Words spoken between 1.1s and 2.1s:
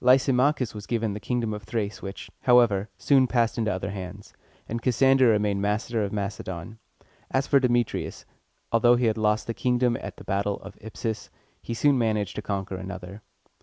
the kingdom of Thrace,